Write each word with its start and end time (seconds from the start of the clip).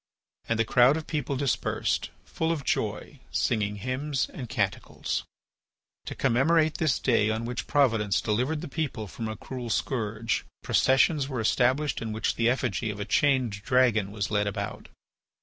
And 0.49 0.57
the 0.57 0.65
crowd 0.65 0.97
of 0.97 1.05
people 1.05 1.35
dispersed, 1.37 2.09
full 2.25 2.51
of 2.51 2.63
joy, 2.63 3.19
singing 3.29 3.75
hymns 3.75 4.27
and 4.33 4.49
canticles. 4.49 5.25
To 6.05 6.15
commemorate 6.15 6.79
this 6.79 6.97
day 6.97 7.29
on 7.29 7.45
which 7.45 7.67
Providence 7.67 8.19
delivered 8.19 8.61
the 8.61 8.67
people 8.67 9.05
from 9.05 9.27
a 9.27 9.37
cruel 9.37 9.69
scourge, 9.69 10.43
processions 10.63 11.27
were 11.29 11.39
established 11.39 12.01
in 12.01 12.13
which 12.13 12.33
the 12.33 12.49
effigy 12.49 12.89
of 12.89 12.99
a 12.99 13.05
chained 13.05 13.61
dragon 13.61 14.09
was 14.11 14.31
led 14.31 14.47
about. 14.47 14.89